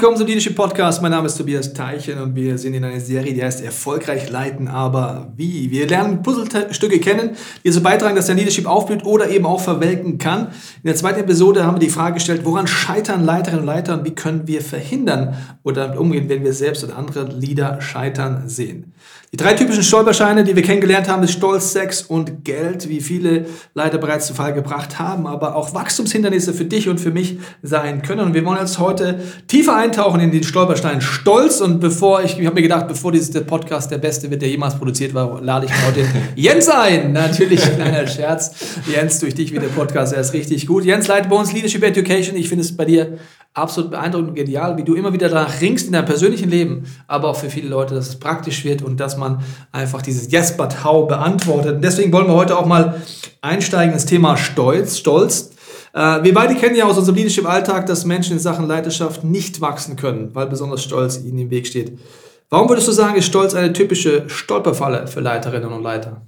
[0.00, 1.02] willkommen zum Leadership Podcast.
[1.02, 4.66] Mein Name ist Tobias Teichen und wir sind in einer Serie, die heißt Erfolgreich leiten,
[4.66, 5.70] aber wie?
[5.70, 10.16] Wir lernen Puzzlestücke kennen, die so beitragen, dass der Leadership aufblüht oder eben auch verwelken
[10.16, 10.46] kann.
[10.82, 14.06] In der zweiten Episode haben wir die Frage gestellt, woran scheitern Leiterinnen und Leiter und
[14.06, 18.94] wie können wir verhindern oder damit umgehen, wenn wir selbst oder andere Leader scheitern sehen.
[19.32, 23.46] Die drei typischen Stolperscheine, die wir kennengelernt haben, ist Stolz, Sex und Geld, wie viele
[23.74, 28.02] Leiter bereits zu Fall gebracht haben, aber auch Wachstumshindernisse für dich und für mich sein
[28.02, 28.22] können.
[28.22, 31.60] Und wir wollen jetzt heute tiefer eintauchen in den Stolperstein Stolz.
[31.60, 34.76] Und bevor ich, ich habe mir gedacht, bevor dieser Podcast der beste wird, der jemals
[34.76, 37.12] produziert war, lade ich genau den Jens ein.
[37.12, 38.54] Natürlich, kleiner Scherz.
[38.90, 40.84] Jens, durch dich wird der Podcast erst richtig gut.
[40.84, 42.36] Jens leitet bei uns Leadership Education.
[42.36, 43.18] Ich finde es bei dir
[43.52, 47.28] absolut beeindruckend und genial, wie du immer wieder danach ringst in deinem persönlichen Leben, aber
[47.28, 50.84] auch für viele Leute, dass es praktisch wird und dass man einfach dieses Yes, but
[50.84, 51.76] how beantwortet.
[51.76, 53.02] Und deswegen wollen wir heute auch mal
[53.42, 54.98] einsteigen ins Thema Stolz.
[54.98, 55.50] Stolz.
[55.92, 59.96] Äh, wir beide kennen ja aus unserem Leadership-Alltag, dass Menschen in Sachen Leiterschaft nicht wachsen
[59.96, 61.98] können, weil besonders Stolz ihnen im Weg steht.
[62.48, 66.22] Warum würdest du sagen, ist Stolz eine typische Stolperfalle für Leiterinnen und Leiter?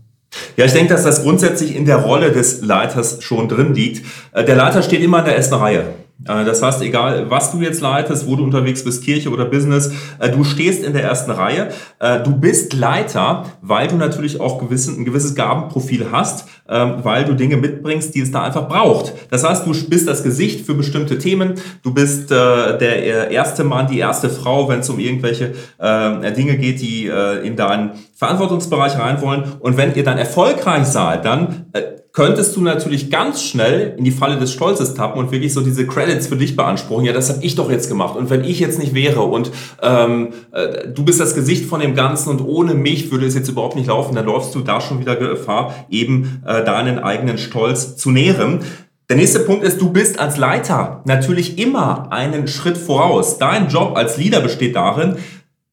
[0.56, 4.04] Ja, ich denke, dass das grundsätzlich in der Rolle des Leiters schon drin liegt.
[4.32, 5.94] Äh, der Leiter steht immer in der ersten Reihe.
[6.26, 9.92] Äh, das heißt, egal was du jetzt leitest, wo du unterwegs bist, Kirche oder Business,
[10.18, 11.68] äh, du stehst in der ersten Reihe.
[11.98, 14.68] Äh, du bist Leiter, weil du natürlich auch ein
[15.04, 19.12] gewisses Gabenprofil hast, ähm, weil du Dinge mitbringst, die es da einfach braucht.
[19.30, 21.54] Das heißt, du bist das Gesicht für bestimmte Themen.
[21.82, 27.06] Du bist der erste Mann, die erste Frau, wenn es um irgendwelche Dinge geht, die
[27.42, 29.44] in deinen Verantwortungsbereich rein wollen.
[29.60, 31.66] Und wenn ihr dann erfolgreich seid, dann
[32.12, 35.86] könntest du natürlich ganz schnell in die Falle des Stolzes tappen und wirklich so diese
[35.86, 37.06] Credits für dich beanspruchen.
[37.06, 38.16] Ja, das habe ich doch jetzt gemacht.
[38.16, 41.94] Und wenn ich jetzt nicht wäre und ähm, äh, du bist das Gesicht von dem
[41.94, 45.00] Ganzen und ohne mich würde es jetzt überhaupt nicht laufen, dann läufst du da schon
[45.00, 48.60] wieder Gefahr, eben äh, deinen eigenen Stolz zu nähren.
[49.08, 53.38] Der nächste Punkt ist, du bist als Leiter natürlich immer einen Schritt voraus.
[53.38, 55.16] Dein Job als Leader besteht darin,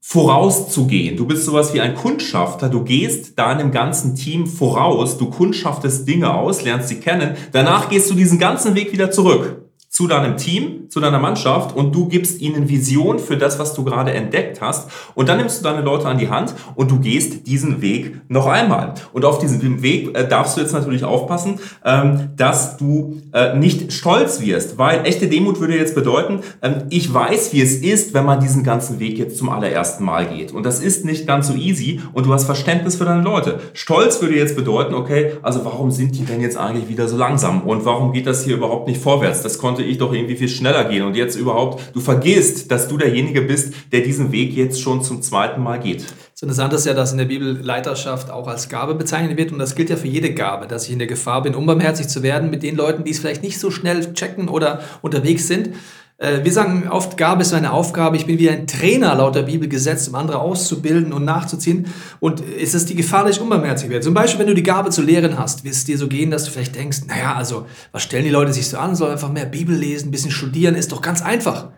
[0.01, 1.17] vorauszugehen.
[1.17, 2.69] Du bist sowas wie ein Kundschafter.
[2.69, 5.17] Du gehst deinem ganzen Team voraus.
[5.17, 7.35] Du kundschaftest Dinge aus, lernst sie kennen.
[7.51, 11.93] Danach gehst du diesen ganzen Weg wieder zurück zu deinem Team, zu deiner Mannschaft und
[11.95, 14.89] du gibst ihnen Vision für das, was du gerade entdeckt hast.
[15.15, 18.45] Und dann nimmst du deine Leute an die Hand und du gehst diesen Weg noch
[18.45, 18.93] einmal.
[19.13, 23.91] Und auf diesem Weg äh, darfst du jetzt natürlich aufpassen, ähm, dass du äh, nicht
[23.91, 28.25] stolz wirst, weil echte Demut würde jetzt bedeuten, ähm, ich weiß, wie es ist, wenn
[28.25, 30.53] man diesen ganzen Weg jetzt zum allerersten Mal geht.
[30.53, 33.59] Und das ist nicht ganz so easy und du hast Verständnis für deine Leute.
[33.73, 37.63] Stolz würde jetzt bedeuten, okay, also warum sind die denn jetzt eigentlich wieder so langsam
[37.63, 39.41] und warum geht das hier überhaupt nicht vorwärts?
[39.41, 41.03] Das konnte ich doch irgendwie viel schneller gehen.
[41.03, 45.21] Und jetzt überhaupt, du vergisst, dass du derjenige bist, der diesen Weg jetzt schon zum
[45.21, 46.05] zweiten Mal geht.
[46.33, 49.51] Das Interessante ist ja, dass in der Bibel Leiterschaft auch als Gabe bezeichnet wird.
[49.51, 52.23] Und das gilt ja für jede Gabe, dass ich in der Gefahr bin, unbarmherzig zu
[52.23, 55.71] werden mit den Leuten, die es vielleicht nicht so schnell checken oder unterwegs sind.
[56.19, 58.17] Äh, wir sagen oft, Gabe ist eine Aufgabe.
[58.17, 61.87] Ich bin wie ein Trainer laut der Bibel gesetzt, um andere auszubilden und nachzuziehen.
[62.19, 64.03] Und es ist die Gefahr, dass ich unbarmherzig werde.
[64.03, 66.43] Zum Beispiel, wenn du die Gabe zu lehren hast, wird es dir so gehen, dass
[66.43, 68.95] du vielleicht denkst, naja, also, was stellen die Leute sich so an?
[68.95, 71.69] Soll einfach mehr Bibel lesen, ein bisschen studieren, ist doch ganz einfach.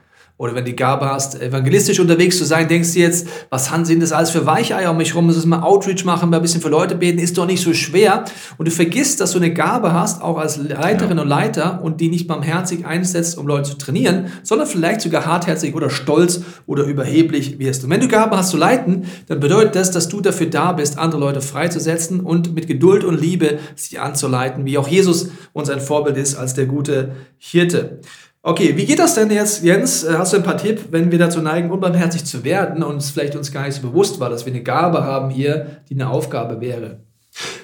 [0.41, 4.02] Oder wenn du die Gabe hast, evangelistisch unterwegs zu sein, denkst du jetzt, was sind
[4.02, 5.28] das alles für Weicheier um mich rum?
[5.28, 7.75] Muss es mal Outreach machen, mal ein bisschen für Leute beten, ist doch nicht so
[7.75, 8.25] schwer.
[8.57, 11.22] Und du vergisst, dass du eine Gabe hast, auch als Leiterin ja.
[11.22, 15.75] und Leiter, und die nicht barmherzig einsetzt, um Leute zu trainieren, sondern vielleicht sogar hartherzig
[15.75, 17.84] oder stolz oder überheblich wirst.
[17.84, 20.97] Und wenn du Gabe hast zu leiten, dann bedeutet das, dass du dafür da bist,
[20.97, 25.81] andere Leute freizusetzen und mit Geduld und Liebe sie anzuleiten, wie auch Jesus uns ein
[25.81, 28.00] Vorbild ist als der gute Hirte.
[28.44, 30.03] Okay, wie geht das denn jetzt, Jens?
[30.03, 33.12] Äh, hast du ein paar Tipps, wenn wir dazu neigen, unbarmherzig zu werden und es
[33.12, 36.09] vielleicht uns gar nicht so bewusst war, dass wir eine Gabe haben hier, die eine
[36.09, 37.03] Aufgabe wäre?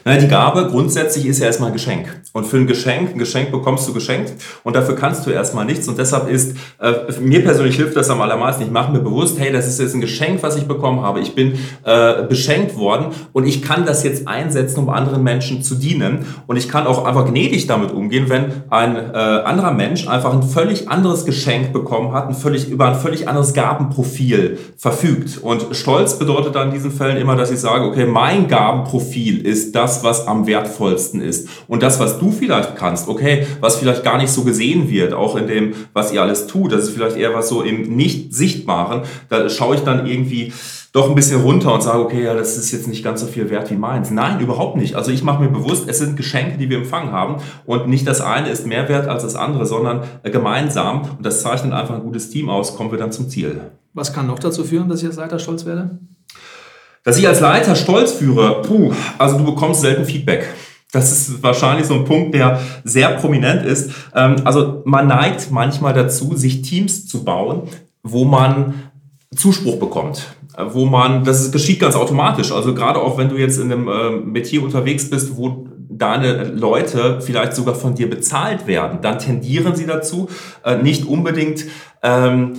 [0.08, 2.22] Na, die Gabe grundsätzlich ist ja erstmal ein Geschenk.
[2.32, 4.32] Und für ein Geschenk, ein Geschenk bekommst du geschenkt
[4.64, 5.86] und dafür kannst du erstmal nichts.
[5.90, 8.64] Und deshalb ist, äh, mir persönlich hilft das am allermeisten.
[8.64, 11.20] Ich mache mir bewusst, hey, das ist jetzt ein Geschenk, was ich bekommen habe.
[11.20, 15.76] Ich bin äh, beschenkt worden und ich kann das jetzt einsetzen, um anderen Menschen zu
[15.76, 16.26] dienen.
[16.48, 20.44] Und ich kann auch einfach gnädig damit umgehen, wenn ein äh, anderer Mensch einfach ein
[20.44, 25.40] völlig anderes Geschenk bekommen hat, ein völlig, über ein völlig anderes Gabenprofil verfügt.
[25.42, 29.58] Und Stolz bedeutet dann in diesen Fällen immer, dass ich sage, okay, mein Gabenprofil ist
[29.58, 31.48] ist was am wertvollsten ist.
[31.68, 35.36] Und das, was du vielleicht kannst, okay, was vielleicht gar nicht so gesehen wird, auch
[35.36, 39.50] in dem, was ihr alles tut, das ist vielleicht eher was so im Nicht-Sichtbaren, da
[39.50, 40.52] schaue ich dann irgendwie
[40.94, 43.50] doch ein bisschen runter und sage, okay, ja, das ist jetzt nicht ganz so viel
[43.50, 44.10] wert wie meins.
[44.10, 44.96] Nein, überhaupt nicht.
[44.96, 48.20] Also ich mache mir bewusst, es sind Geschenke, die wir empfangen haben und nicht das
[48.22, 52.30] eine ist mehr wert als das andere, sondern gemeinsam und das zeichnet einfach ein gutes
[52.30, 53.62] Team aus, kommen wir dann zum Ziel.
[53.94, 56.00] Was kann noch dazu führen, dass ich als Leiter stolz werde?
[57.08, 60.46] Dass ich als Leiter stolz führe, puh, also du bekommst selten Feedback.
[60.92, 63.92] Das ist wahrscheinlich so ein Punkt, der sehr prominent ist.
[64.14, 67.70] Ähm, also man neigt manchmal dazu, sich Teams zu bauen,
[68.04, 68.74] wo man
[69.34, 70.28] Zuspruch bekommt
[70.74, 72.52] wo man, das geschieht ganz automatisch.
[72.52, 77.22] Also gerade auch wenn du jetzt in einem äh, Metier unterwegs bist, wo deine Leute
[77.22, 80.30] vielleicht sogar von dir bezahlt werden, dann tendieren sie dazu,
[80.66, 81.66] äh, nicht unbedingt
[82.02, 82.54] ähm,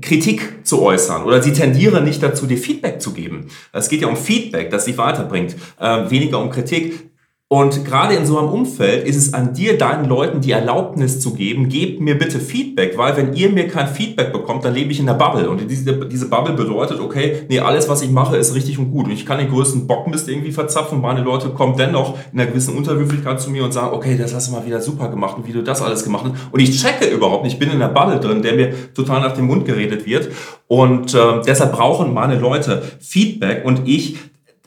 [0.00, 3.48] Kritik zu äußern oder sie tendieren nicht dazu, dir Feedback zu geben.
[3.72, 7.09] Es geht ja um Feedback, das dich weiterbringt, äh, weniger um Kritik.
[7.52, 11.34] Und gerade in so einem Umfeld ist es an dir, deinen Leuten die Erlaubnis zu
[11.34, 15.00] geben, gebt mir bitte Feedback, weil wenn ihr mir kein Feedback bekommt, dann lebe ich
[15.00, 15.50] in der Bubble.
[15.50, 19.06] Und diese, diese Bubble bedeutet, okay, nee, alles, was ich mache, ist richtig und gut.
[19.06, 21.00] Und ich kann den größten Bockmist irgendwie verzapfen.
[21.00, 24.46] Meine Leute kommen dennoch in einer gewissen Unterwürfigkeit zu mir und sagen, okay, das hast
[24.46, 26.52] du mal wieder super gemacht und wie du das alles gemacht hast.
[26.52, 29.32] Und ich checke überhaupt nicht, ich bin in der Bubble drin, der mir total nach
[29.32, 30.28] dem Mund geredet wird.
[30.68, 34.18] Und äh, deshalb brauchen meine Leute Feedback und ich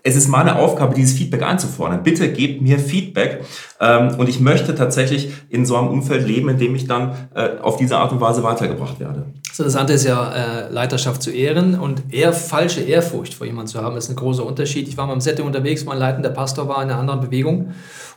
[0.05, 2.03] es ist meine Aufgabe, dieses Feedback einzufordern.
[2.03, 3.45] Bitte gebt mir Feedback.
[3.79, 7.57] Ähm, und ich möchte tatsächlich in so einem Umfeld leben, in dem ich dann äh,
[7.61, 9.25] auf diese Art und Weise weitergebracht werde.
[9.47, 13.81] Das Interessante ist ja, äh, Leiterschaft zu ehren und eher falsche Ehrfurcht vor jemandem zu
[13.81, 14.89] haben, ist ein großer Unterschied.
[14.89, 17.73] Ich war mal im Setting unterwegs, mein leitender Pastor war in einer anderen Bewegung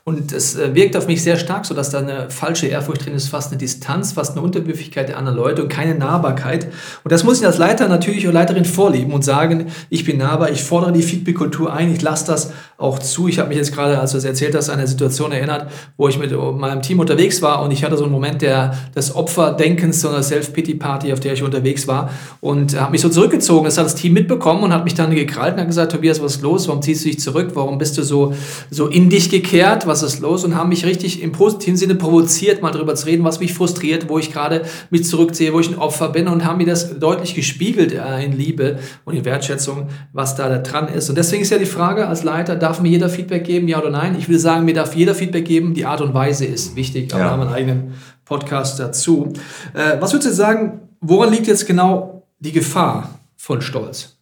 [0.08, 3.14] und es äh, wirkt auf mich sehr stark, so dass da eine falsche Ehrfurcht drin
[3.14, 6.68] ist, fast eine Distanz, fast eine Unterwürfigkeit der anderen Leute und keine Nahbarkeit.
[7.02, 10.52] Und das muss ich als Leiter natürlich oder Leiterin vorleben und sagen, ich bin nahbar,
[10.52, 13.26] ich fordere die Feedback-Kultur ein, ich lasse das auch zu.
[13.26, 16.08] Ich habe mich jetzt gerade, als du es erzählt hast, an eine Situation erinnert, wo
[16.08, 20.02] ich mit meinem Team unterwegs war und ich hatte so einen Moment der, des Opferdenkens,
[20.02, 22.10] so einer Self-Pity-Party, auf der ich unterwegs war
[22.40, 23.64] und habe mich so zurückgezogen.
[23.64, 26.36] Das hat das Team mitbekommen und hat mich dann gekrallt und hat gesagt, Tobias, was
[26.36, 26.68] ist los?
[26.68, 27.50] Warum ziehst du dich zurück?
[27.54, 28.34] Warum bist du so,
[28.70, 29.84] so in dich gekehrt?
[29.84, 33.06] Was was ist los und haben mich richtig im positiven Sinne provoziert, mal darüber zu
[33.06, 36.44] reden, was mich frustriert, wo ich gerade mich zurückziehe, wo ich ein Opfer bin und
[36.44, 41.08] haben mir das deutlich gespiegelt äh, in Liebe und in Wertschätzung, was da dran ist.
[41.08, 43.90] Und deswegen ist ja die Frage als Leiter, darf mir jeder Feedback geben, ja oder
[43.90, 44.16] nein?
[44.18, 47.20] Ich will sagen, mir darf jeder Feedback geben, die Art und Weise ist wichtig, aber
[47.20, 47.26] ja.
[47.26, 47.94] da haben wir einen eigenen
[48.26, 49.32] Podcast dazu.
[49.72, 54.18] Äh, was würdest du sagen, woran liegt jetzt genau die Gefahr von Stolz?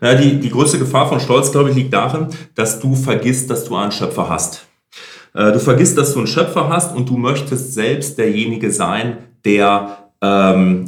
[0.00, 3.64] Ja, die, die größte Gefahr von Stolz, glaube ich, liegt darin, dass du vergisst, dass
[3.64, 4.67] du einen Schöpfer hast.
[5.34, 10.08] Äh, du vergisst, dass du einen Schöpfer hast und du möchtest selbst derjenige sein, der
[10.20, 10.84] ähm,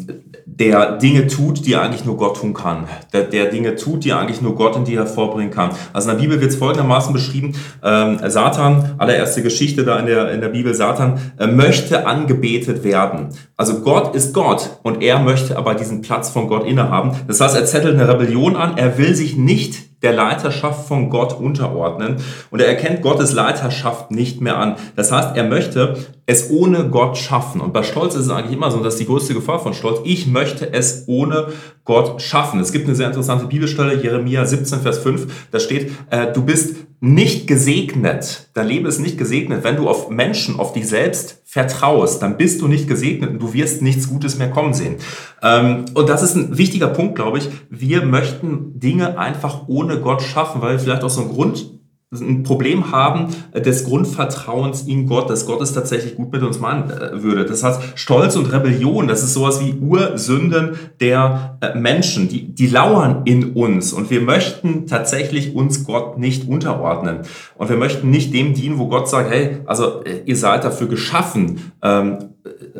[0.60, 2.84] der Dinge tut, die eigentlich nur Gott tun kann.
[3.12, 5.70] Der, der Dinge tut, die eigentlich nur Gott in dir hervorbringen kann.
[5.92, 10.32] Also in der Bibel wird es folgendermaßen beschrieben, ähm, Satan, allererste Geschichte da in der,
[10.32, 13.28] in der Bibel, Satan äh, möchte angebetet werden.
[13.56, 17.12] Also Gott ist Gott und er möchte aber diesen Platz von Gott innehaben.
[17.26, 21.38] Das heißt, er zettelt eine Rebellion an, er will sich nicht der Leiterschaft von Gott
[21.38, 22.16] unterordnen
[22.50, 24.76] und er erkennt Gottes Leiterschaft nicht mehr an.
[24.96, 27.60] Das heißt, er möchte es ohne Gott schaffen.
[27.60, 30.26] Und bei Stolz ist es eigentlich immer so, dass die größte Gefahr von Stolz, ich
[30.26, 31.48] möchte es ohne
[31.84, 32.60] Gott schaffen.
[32.60, 36.76] Es gibt eine sehr interessante Bibelstelle, Jeremia 17, Vers 5, da steht, äh, du bist
[37.00, 42.22] nicht gesegnet, dein Leben ist nicht gesegnet, wenn du auf Menschen, auf dich selbst vertraust,
[42.22, 44.98] dann bist du nicht gesegnet und du wirst nichts Gutes mehr kommen sehen.
[45.42, 47.48] Ähm, und das ist ein wichtiger Punkt, glaube ich.
[47.68, 51.79] Wir möchten Dinge einfach ohne Gott schaffen, weil vielleicht auch so ein Grund
[52.12, 56.90] ein Problem haben des Grundvertrauens in Gott, dass Gott es tatsächlich gut mit uns meinen
[56.90, 57.44] äh, würde.
[57.44, 62.66] Das heißt, Stolz und Rebellion, das ist sowas wie Ursünden der äh, Menschen, die, die
[62.66, 67.20] lauern in uns und wir möchten tatsächlich uns Gott nicht unterordnen
[67.54, 70.88] und wir möchten nicht dem dienen, wo Gott sagt, hey, also äh, ihr seid dafür
[70.88, 72.18] geschaffen, ähm,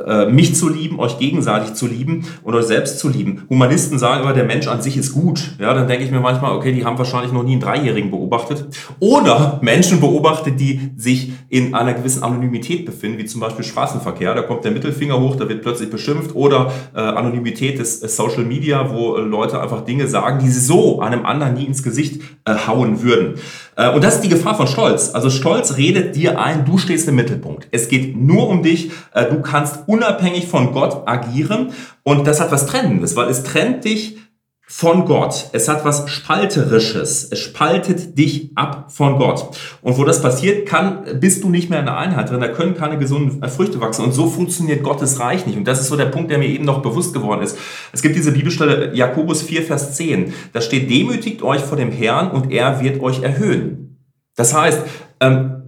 [0.06, 3.43] äh, mich zu lieben, euch gegenseitig zu lieben und euch selbst zu lieben.
[3.50, 5.56] Humanisten sagen immer, der Mensch an sich ist gut.
[5.58, 8.67] Ja, dann denke ich mir manchmal, okay, die haben wahrscheinlich noch nie einen Dreijährigen beobachtet.
[9.01, 9.19] Oder
[9.60, 14.34] Menschen beobachtet, die sich in einer gewissen Anonymität befinden, wie zum Beispiel Straßenverkehr.
[14.34, 16.34] Da kommt der Mittelfinger hoch, da wird plötzlich beschimpft.
[16.34, 20.60] Oder äh, Anonymität des äh, Social Media, wo äh, Leute einfach Dinge sagen, die sie
[20.60, 23.34] so einem anderen nie ins Gesicht äh, hauen würden.
[23.77, 25.10] Äh, und das ist die Gefahr von Stolz.
[25.15, 27.69] Also Stolz redet dir ein, du stehst im Mittelpunkt.
[27.70, 28.91] Es geht nur um dich.
[29.15, 31.72] du kannst unabhängig von Gott agieren
[32.03, 34.19] und das hat was Trennendes, weil es trennt dich
[34.72, 35.50] von Gott.
[35.53, 37.29] Es hat was Spalterisches.
[37.29, 39.58] Es spaltet dich ab von Gott.
[39.82, 42.41] Und wo das passiert, kann, bist du nicht mehr in der Einheit drin.
[42.41, 44.05] Da können keine gesunden Früchte wachsen.
[44.05, 45.58] Und so funktioniert Gottes Reich nicht.
[45.58, 47.58] Und das ist so der Punkt, der mir eben noch bewusst geworden ist.
[47.93, 50.32] Es gibt diese Bibelstelle Jakobus 4, Vers 10.
[50.53, 53.98] Da steht, demütigt euch vor dem Herrn und er wird euch erhöhen.
[54.36, 54.82] Das heißt,
[55.19, 55.62] ähm,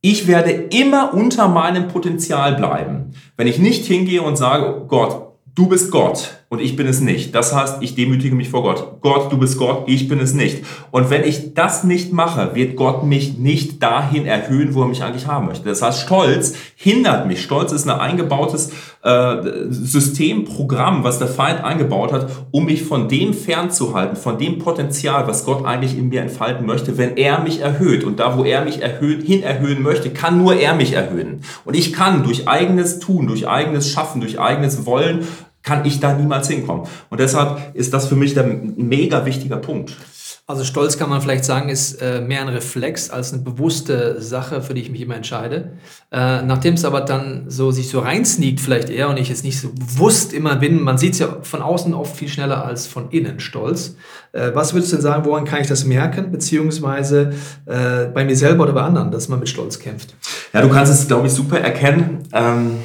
[0.00, 3.14] ich werde immer unter meinem Potenzial bleiben.
[3.36, 7.34] Wenn ich nicht hingehe und sage, Gott, du bist Gott und ich bin es nicht.
[7.34, 9.00] Das heißt, ich demütige mich vor Gott.
[9.00, 10.62] Gott, du bist Gott, ich bin es nicht.
[10.90, 15.02] Und wenn ich das nicht mache, wird Gott mich nicht dahin erhöhen, wo er mich
[15.02, 15.70] eigentlich haben möchte.
[15.70, 17.42] Das heißt, Stolz hindert mich.
[17.42, 18.70] Stolz ist ein eingebautes
[19.02, 19.36] äh,
[19.70, 25.46] Systemprogramm, was der Feind eingebaut hat, um mich von dem fernzuhalten, von dem Potenzial, was
[25.46, 28.04] Gott eigentlich in mir entfalten möchte, wenn er mich erhöht.
[28.04, 31.40] Und da, wo er mich erhöht, hin erhöhen möchte, kann nur er mich erhöhen.
[31.64, 35.26] Und ich kann durch eigenes Tun, durch eigenes Schaffen, durch eigenes Wollen
[35.62, 36.86] kann ich da niemals hinkommen.
[37.10, 39.96] Und deshalb ist das für mich der mega wichtiger Punkt.
[40.44, 44.60] Also Stolz kann man vielleicht sagen, ist äh, mehr ein Reflex als eine bewusste Sache,
[44.60, 45.74] für die ich mich immer entscheide.
[46.10, 49.60] Äh, Nachdem es aber dann so sich so reinsneakt vielleicht eher und ich jetzt nicht
[49.60, 53.10] so bewusst immer bin, man sieht es ja von außen oft viel schneller als von
[53.10, 53.94] innen Stolz.
[54.32, 57.32] Äh, was würdest du denn sagen, woran kann ich das merken, beziehungsweise
[57.66, 60.16] äh, bei mir selber oder bei anderen, dass man mit Stolz kämpft?
[60.52, 62.78] Ja, du kannst es, glaube ich, super erkennen ähm,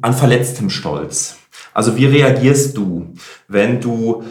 [0.00, 1.38] an verletztem Stolz.
[1.74, 3.12] Also wie reagierst du,
[3.48, 4.24] wenn du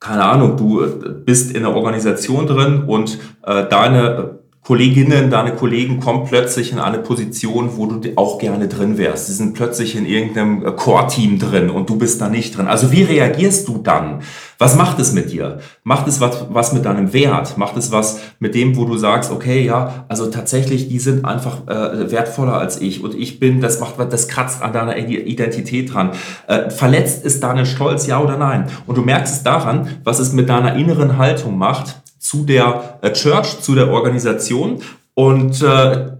[0.00, 6.26] keine Ahnung, du bist in einer Organisation drin und äh, deine Kolleginnen, deine Kollegen kommen
[6.26, 9.26] plötzlich in eine Position, wo du auch gerne drin wärst.
[9.26, 12.66] Sie sind plötzlich in irgendeinem äh, Core-Team drin und du bist da nicht drin.
[12.66, 14.20] Also wie reagierst du dann?
[14.58, 15.60] Was macht es mit dir?
[15.84, 17.56] Macht es was, was mit deinem Wert?
[17.56, 21.66] Macht es was mit dem, wo du sagst, okay, ja, also tatsächlich, die sind einfach
[21.66, 26.10] äh, wertvoller als ich und ich bin, das macht, das kratzt an deiner Identität dran.
[26.46, 28.66] Äh, verletzt ist deine Stolz, ja oder nein?
[28.86, 33.10] Und du merkst es daran, was es mit deiner inneren Haltung macht, zu der äh,
[33.12, 34.82] Church, zu der Organisation
[35.14, 36.10] und äh,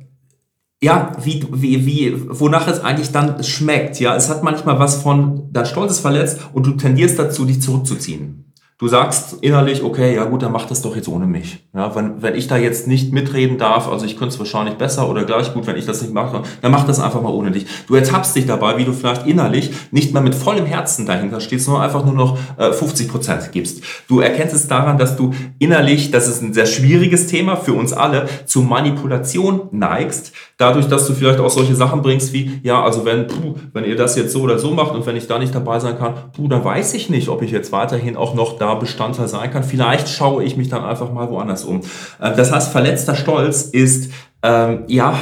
[0.81, 4.01] ja, wie, wie, wie, wonach es eigentlich dann schmeckt.
[4.01, 7.61] Ja, es hat manchmal was von, dein Stolz ist verletzt und du tendierst dazu, dich
[7.61, 8.48] zurückzuziehen.
[8.81, 11.67] Du sagst innerlich, okay, ja gut, dann mach das doch jetzt ohne mich.
[11.75, 15.11] Ja, wenn, wenn ich da jetzt nicht mitreden darf, also ich könnte es wahrscheinlich besser
[15.11, 17.67] oder gleich gut, wenn ich das nicht mache, dann mach das einfach mal ohne dich.
[17.89, 21.65] Du ertappst dich dabei, wie du vielleicht innerlich nicht mehr mit vollem Herzen dahinter stehst,
[21.65, 23.83] sondern einfach nur noch äh, 50 Prozent gibst.
[24.07, 27.93] Du erkennst es daran, dass du innerlich, das ist ein sehr schwieriges Thema für uns
[27.93, 33.05] alle, zu Manipulation neigst, dadurch, dass du vielleicht auch solche Sachen bringst wie, ja, also
[33.05, 35.53] wenn, puh, wenn ihr das jetzt so oder so macht und wenn ich da nicht
[35.53, 38.68] dabei sein kann, puh, dann weiß ich nicht, ob ich jetzt weiterhin auch noch da
[38.77, 39.65] Bestandteil sein kann.
[39.65, 41.83] Vielleicht schaue ich mich dann einfach mal woanders um.
[42.23, 45.15] Ähm, das heißt, verletzter Stolz ist, ähm, ja,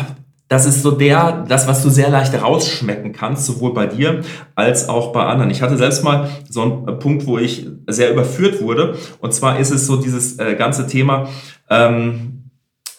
[0.48, 4.22] das ist so der, das, was du sehr leicht rausschmecken kannst, sowohl bei dir
[4.54, 5.50] als auch bei anderen.
[5.50, 8.96] Ich hatte selbst mal so einen Punkt, wo ich sehr überführt wurde.
[9.20, 11.28] Und zwar ist es so dieses äh, ganze Thema,
[11.68, 12.45] ähm,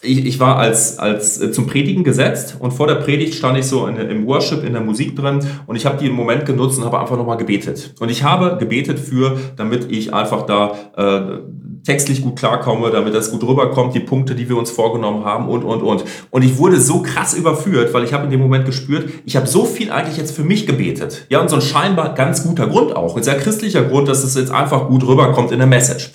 [0.00, 3.66] ich, ich war als, als äh, zum Predigen gesetzt und vor der Predigt stand ich
[3.66, 6.84] so in, im Worship, in der Musik drin und ich habe den Moment genutzt und
[6.84, 7.94] habe einfach nochmal gebetet.
[7.98, 11.40] Und ich habe gebetet für, damit ich einfach da äh,
[11.84, 15.64] textlich gut klarkomme, damit das gut rüberkommt, die Punkte, die wir uns vorgenommen haben und,
[15.64, 16.04] und, und.
[16.30, 19.46] Und ich wurde so krass überführt, weil ich habe in dem Moment gespürt, ich habe
[19.46, 21.26] so viel eigentlich jetzt für mich gebetet.
[21.28, 24.36] Ja, und so ein scheinbar ganz guter Grund auch, ein sehr christlicher Grund, dass es
[24.36, 26.12] jetzt einfach gut rüberkommt in der Message.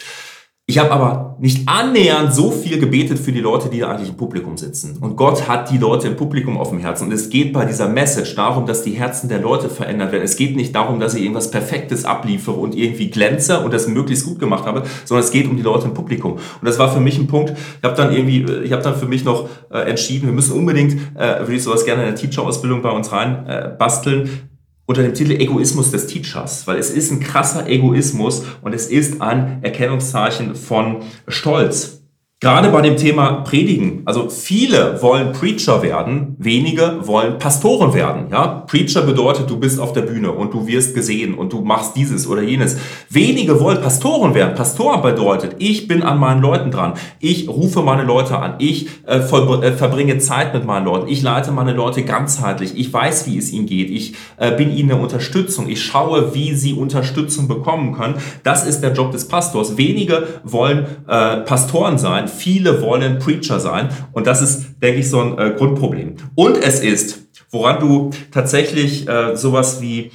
[0.66, 4.16] Ich habe aber nicht annähernd so viel gebetet für die Leute, die da eigentlich im
[4.16, 4.98] Publikum sitzen.
[5.02, 7.08] Und Gott hat die Leute im Publikum auf dem Herzen.
[7.08, 10.24] Und es geht bei dieser Message darum, dass die Herzen der Leute verändert werden.
[10.24, 14.26] Es geht nicht darum, dass ich irgendwas Perfektes abliefere und irgendwie glänze und das möglichst
[14.26, 16.36] gut gemacht habe, sondern es geht um die Leute im Publikum.
[16.36, 17.52] Und das war für mich ein Punkt.
[17.52, 20.94] Ich habe dann irgendwie, ich habe dann für mich noch äh, entschieden, wir müssen unbedingt,
[21.16, 24.50] äh, würde ich sowas gerne in der Teacher-Ausbildung bei uns rein äh, basteln
[24.86, 29.22] unter dem Titel Egoismus des Teachers, weil es ist ein krasser Egoismus und es ist
[29.22, 32.03] ein Erkennungszeichen von Stolz.
[32.44, 34.02] Gerade bei dem Thema Predigen.
[34.04, 38.26] Also viele wollen Preacher werden, wenige wollen Pastoren werden.
[38.32, 38.66] Ja?
[38.68, 42.28] Preacher bedeutet, du bist auf der Bühne und du wirst gesehen und du machst dieses
[42.28, 42.76] oder jenes.
[43.10, 44.56] Wenige wollen Pastoren werden.
[44.56, 46.96] Pastoren bedeutet, ich bin an meinen Leuten dran.
[47.22, 48.56] Ich rufe meine Leute an.
[48.58, 51.08] Ich äh, voll, äh, verbringe Zeit mit meinen Leuten.
[51.08, 52.78] Ich leite meine Leute ganzheitlich.
[52.78, 53.90] Ich weiß, wie es ihnen geht.
[53.90, 55.70] Ich äh, bin ihnen eine Unterstützung.
[55.70, 58.16] Ich schaue, wie sie Unterstützung bekommen können.
[58.44, 59.78] Das ist der Job des Pastors.
[59.78, 65.22] Wenige wollen äh, Pastoren sein viele wollen Preacher sein und das ist, denke ich, so
[65.22, 66.16] ein äh, Grundproblem.
[66.36, 70.12] Und es ist, woran du tatsächlich äh, sowas wie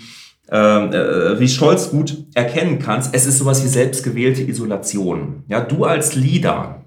[0.50, 5.44] ähm, äh, wie Stolz gut erkennen kannst, es ist sowas wie selbstgewählte Isolation.
[5.46, 6.84] Ja, du als Leader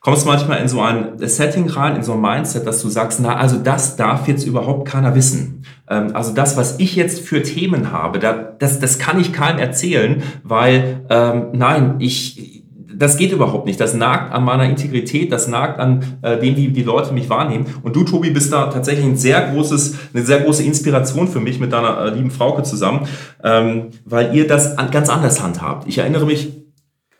[0.00, 3.36] kommst manchmal in so ein Setting rein, in so ein Mindset, dass du sagst, na,
[3.36, 5.64] also das darf jetzt überhaupt keiner wissen.
[5.88, 9.58] Ähm, also das, was ich jetzt für Themen habe, da, das, das kann ich keinem
[9.58, 12.57] erzählen, weil, ähm, nein, ich,
[12.98, 13.80] das geht überhaupt nicht.
[13.80, 17.66] Das nagt an meiner Integrität, das nagt an äh, dem, wie die Leute mich wahrnehmen.
[17.82, 21.60] Und du, Tobi, bist da tatsächlich ein sehr großes, eine sehr große Inspiration für mich
[21.60, 23.06] mit deiner äh, lieben Frauke zusammen,
[23.44, 25.86] ähm, weil ihr das an, ganz anders handhabt.
[25.86, 26.52] Ich erinnere mich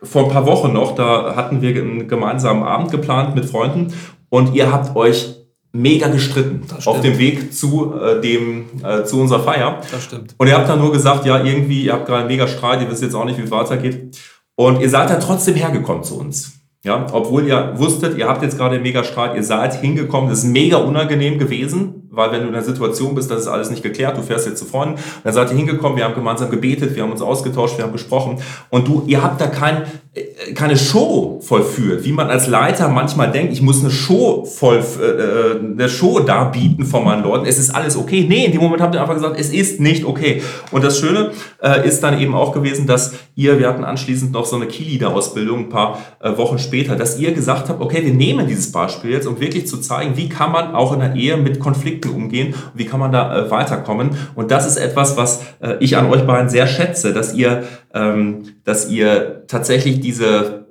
[0.02, 3.92] vor ein paar Wochen noch, da hatten wir einen gemeinsamen Abend geplant mit Freunden
[4.28, 5.36] und ihr habt euch
[5.72, 9.80] mega gestritten auf dem Weg zu äh, dem äh, zu unserer Feier.
[9.92, 10.34] Das stimmt.
[10.38, 12.90] Und ihr habt dann nur gesagt, ja, irgendwie, ihr habt gerade einen mega Streit, ihr
[12.90, 14.16] wisst jetzt auch nicht, wie es weitergeht.
[14.58, 16.54] Und ihr seid dann trotzdem hergekommen zu uns.
[16.82, 20.50] Ja, obwohl ihr wusstet, ihr habt jetzt gerade einen Mega-Streit, ihr seid hingekommen, das ist
[20.50, 24.18] mega unangenehm gewesen, weil wenn du in einer Situation bist, das ist alles nicht geklärt,
[24.18, 27.12] du fährst jetzt zu Freunden, dann seid ihr hingekommen, wir haben gemeinsam gebetet, wir haben
[27.12, 28.38] uns ausgetauscht, wir haben gesprochen
[28.70, 29.84] und du, ihr habt da kein,
[30.14, 34.78] äh, keine Show vollführt, wie man als Leiter manchmal denkt, ich muss eine Show voll,
[35.00, 38.26] äh, eine Show darbieten von meinen Leuten, es ist alles okay.
[38.28, 40.42] Nee, in dem Moment habt ihr einfach gesagt, es ist nicht okay.
[40.72, 41.30] Und das Schöne
[41.62, 45.58] äh, ist dann eben auch gewesen, dass ihr, wir hatten anschließend noch so eine Key-Leader-Ausbildung
[45.60, 49.28] ein paar äh, Wochen später, dass ihr gesagt habt, okay, wir nehmen dieses Beispiel jetzt,
[49.28, 52.72] um wirklich zu zeigen, wie kann man auch in der Ehe mit Konflikten umgehen und
[52.74, 54.10] wie kann man da äh, weiterkommen.
[54.34, 58.54] Und das ist etwas, was äh, ich an euch beiden sehr schätze, dass ihr, ähm,
[58.64, 60.66] dass ihr tatsächlich diese,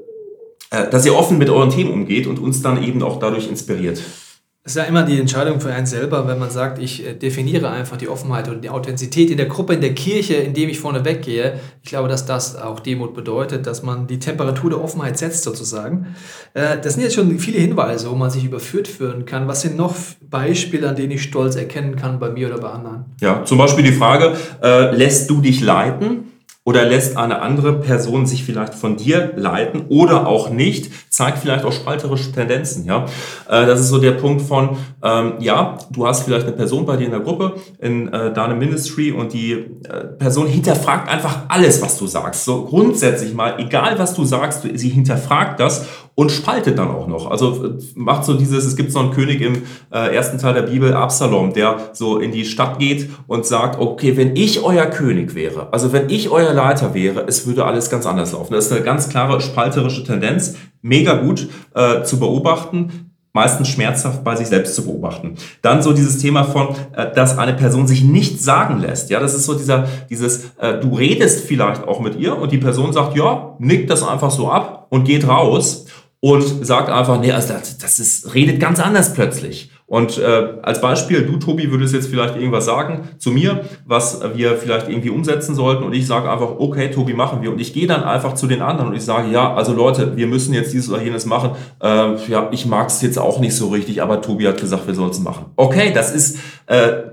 [0.71, 4.01] äh, dass ihr offen mit euren Themen umgeht und uns dann eben auch dadurch inspiriert.
[4.67, 7.69] Es ist ja immer die Entscheidung für einen selber, wenn man sagt, ich äh, definiere
[7.69, 11.05] einfach die Offenheit und die Authentizität in der Gruppe, in der Kirche, indem ich vorne
[11.05, 11.57] weggehe.
[11.83, 16.07] Ich glaube, dass das auch Demut bedeutet, dass man die Temperatur der Offenheit setzt sozusagen.
[16.53, 19.47] Äh, das sind jetzt schon viele Hinweise, wo man sich überführt führen kann.
[19.47, 19.95] Was sind noch
[20.29, 23.05] Beispiele, an denen ich stolz erkennen kann bei mir oder bei anderen?
[23.21, 26.33] Ja, zum Beispiel die Frage, äh, lässt du dich leiten?
[26.65, 31.65] Oder lässt eine andere Person sich vielleicht von dir leiten oder auch nicht, zeigt vielleicht
[31.65, 32.85] auch spalterische Tendenzen.
[32.85, 33.05] Ja,
[33.49, 36.95] äh, Das ist so der Punkt von, ähm, ja, du hast vielleicht eine Person bei
[36.95, 39.65] dir in der Gruppe, in äh, deinem Ministry und die äh,
[40.19, 42.45] Person hinterfragt einfach alles, was du sagst.
[42.45, 47.31] So grundsätzlich mal, egal was du sagst, sie hinterfragt das und spaltet dann auch noch.
[47.31, 50.63] Also äh, macht so dieses, es gibt so einen König im äh, ersten Teil der
[50.63, 55.33] Bibel, Absalom, der so in die Stadt geht und sagt, okay, wenn ich euer König
[55.33, 58.53] wäre, also wenn ich euer Leiter wäre, es würde alles ganz anders laufen.
[58.53, 60.55] Das ist eine ganz klare spalterische Tendenz,
[60.87, 65.35] mega gut äh, zu beobachten meistens schmerzhaft bei sich selbst zu beobachten.
[65.61, 69.11] Dann so dieses Thema von, äh, dass eine Person sich nicht sagen lässt.
[69.11, 72.57] Ja, das ist so dieser, dieses, äh, du redest vielleicht auch mit ihr und die
[72.57, 75.85] Person sagt, ja, nickt das einfach so ab und geht raus
[76.19, 79.69] und sagt einfach, nee, also das, das ist, redet ganz anders plötzlich.
[79.89, 84.57] Und äh, als Beispiel, du, Tobi, würdest jetzt vielleicht irgendwas sagen zu mir, was wir
[84.57, 85.83] vielleicht irgendwie umsetzen sollten.
[85.83, 87.53] Und ich sage einfach, okay, Tobi, machen wir.
[87.53, 90.27] Und ich gehe dann einfach zu den anderen und ich sage, ja, also Leute, wir
[90.27, 91.51] müssen jetzt dieses oder jenes machen.
[91.81, 94.93] Äh, ja, ich mag es jetzt auch nicht so richtig, aber Tobi hat gesagt, wir
[94.93, 95.45] sollen es machen.
[95.55, 97.03] Okay, das ist äh,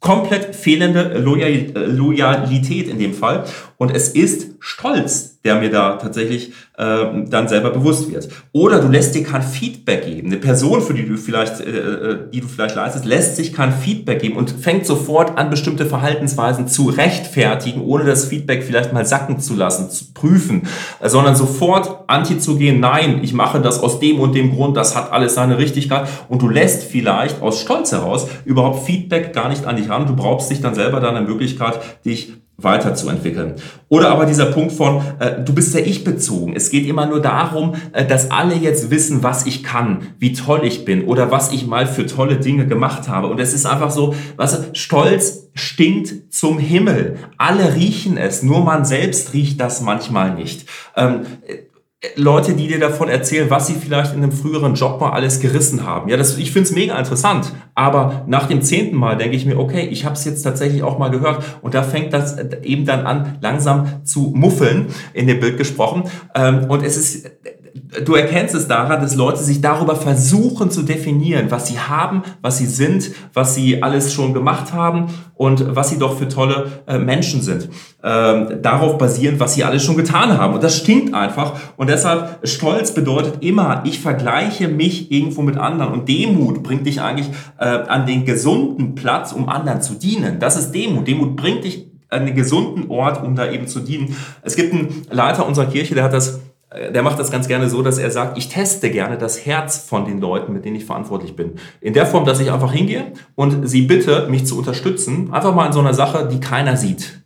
[0.00, 3.44] komplett fehlende Loyalität in dem Fall.
[3.76, 8.28] Und es ist Stolz, der mir da tatsächlich äh, dann selber bewusst wird.
[8.52, 10.28] Oder du lässt dir kein Feedback geben.
[10.28, 13.72] Eine Person, für die du vielleicht, äh, äh, die du vielleicht leistest, lässt sich kein
[13.72, 19.04] Feedback geben und fängt sofort an, bestimmte Verhaltensweisen zu rechtfertigen, ohne das Feedback vielleicht mal
[19.04, 20.68] sacken zu lassen, zu prüfen,
[21.00, 24.76] äh, sondern sofort anti zu gehen, nein, ich mache das aus dem und dem Grund,
[24.76, 26.06] das hat alles seine Richtigkeit.
[26.28, 30.06] Und du lässt vielleicht aus Stolz heraus überhaupt Feedback gar nicht an dich ran.
[30.06, 33.54] Du brauchst dich dann selber da eine Möglichkeit, dich weiterzuentwickeln.
[33.88, 36.54] Oder aber dieser Punkt von, äh, du bist ja ich bezogen.
[36.54, 40.60] Es geht immer nur darum, äh, dass alle jetzt wissen, was ich kann, wie toll
[40.64, 43.28] ich bin oder was ich mal für tolle Dinge gemacht habe.
[43.28, 47.16] Und es ist einfach so, was Stolz stinkt zum Himmel.
[47.36, 50.66] Alle riechen es, nur man selbst riecht das manchmal nicht.
[50.96, 51.22] Ähm,
[52.16, 55.86] Leute, die dir davon erzählen, was sie vielleicht in einem früheren Job mal alles gerissen
[55.86, 56.08] haben.
[56.08, 57.52] Ja, das, ich finde es mega interessant.
[57.76, 60.98] Aber nach dem zehnten Mal denke ich mir, okay, ich habe es jetzt tatsächlich auch
[60.98, 61.44] mal gehört.
[61.62, 66.04] Und da fängt das eben dann an, langsam zu muffeln, in dem Bild gesprochen.
[66.34, 67.30] Ähm, und es ist,
[68.04, 72.58] du erkennst es daran, dass Leute sich darüber versuchen zu definieren, was sie haben, was
[72.58, 76.98] sie sind, was sie alles schon gemacht haben und was sie doch für tolle äh,
[76.98, 77.68] Menschen sind.
[78.02, 80.54] Ähm, darauf basierend, was sie alles schon getan haben.
[80.54, 81.54] Und das stinkt einfach.
[81.76, 85.92] Und deshalb, Stolz bedeutet immer, ich vergleiche mich irgendwo mit anderen.
[85.92, 90.38] Und Demut bringt dich eigentlich äh, an den gesunden Platz, um anderen zu dienen.
[90.38, 91.06] Das ist Demut.
[91.06, 94.14] Demut bringt dich an den gesunden Ort, um da eben zu dienen.
[94.42, 96.40] Es gibt einen Leiter unserer Kirche, der hat das
[96.74, 100.04] der macht das ganz gerne so, dass er sagt, ich teste gerne das Herz von
[100.04, 101.54] den Leuten, mit denen ich verantwortlich bin.
[101.80, 105.66] In der Form, dass ich einfach hingehe und sie bitte, mich zu unterstützen, einfach mal
[105.66, 107.22] in so einer Sache, die keiner sieht.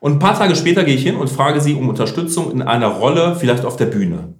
[0.00, 2.88] Und ein paar Tage später gehe ich hin und frage sie um Unterstützung in einer
[2.88, 4.34] Rolle, vielleicht auf der Bühne.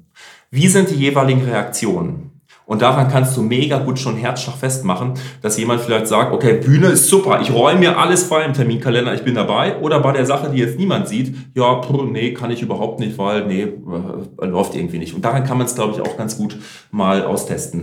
[0.51, 2.26] Wie sind die jeweiligen Reaktionen?
[2.66, 6.88] Und daran kannst du mega gut schon Herzschlag festmachen, dass jemand vielleicht sagt, okay, Bühne
[6.88, 9.79] ist super, ich räume mir alles frei im Terminkalender, ich bin dabei.
[9.79, 13.16] Oder bei der Sache, die jetzt niemand sieht, ja, pff, nee, kann ich überhaupt nicht,
[13.18, 15.14] weil, nee, äh, läuft irgendwie nicht.
[15.14, 16.59] Und daran kann man es, glaube ich, auch ganz gut
[16.90, 17.83] mal austesten.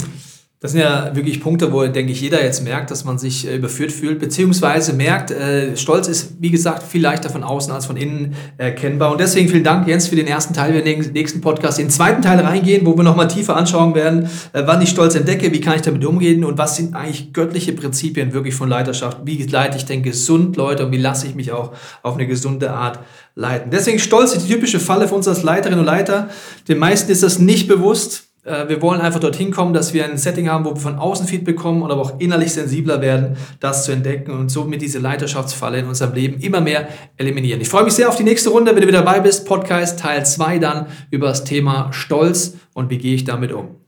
[0.64, 3.58] Das sind ja wirklich Punkte, wo, denke ich, jeder jetzt merkt, dass man sich äh,
[3.58, 7.98] überführt fühlt, beziehungsweise merkt, äh, Stolz ist, wie gesagt, viel leichter von außen als von
[7.98, 9.12] innen erkennbar.
[9.12, 10.74] Und deswegen vielen Dank, Jens, für den ersten Teil.
[10.74, 14.30] Wir werden den nächsten Podcast den zweiten Teil reingehen, wo wir nochmal tiefer anschauen werden,
[14.54, 17.74] äh, wann ich Stolz entdecke, wie kann ich damit umgehen und was sind eigentlich göttliche
[17.74, 19.18] Prinzipien wirklich von Leiterschaft.
[19.26, 21.74] Wie leite ich denn gesund Leute und wie lasse ich mich auch
[22.04, 23.00] auf eine gesunde Art
[23.36, 23.70] leiten.
[23.70, 26.30] Deswegen Stolz ist die typische Falle für uns als Leiterinnen und Leiter.
[26.70, 30.18] Den meisten ist das nicht bewusst Äh, wir wollen einfach dorthin kommen, dass wir ein
[30.18, 33.86] Setting haben, wo wir von außen Feed bekommen und aber auch innerlich sensibler werden, das
[33.86, 37.62] zu entdecken und somit diese Leiterschaftsfalle in unserem Leben immer mehr eliminieren.
[37.62, 39.46] Ich freue mich sehr auf die nächste Runde, wenn du wieder dabei bist.
[39.46, 43.83] Podcast Teil 2 dann über das Thema Stolz und wie gehe ich damit um.